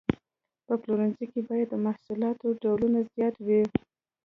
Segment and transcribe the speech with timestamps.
[0.65, 3.61] په پلورنځي کې باید د محصولاتو ډولونه زیات وي.